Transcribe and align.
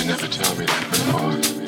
You 0.00 0.06
never 0.06 0.28
tell 0.28 0.56
me 0.56 0.64
that 0.64 0.88
before. 0.88 1.59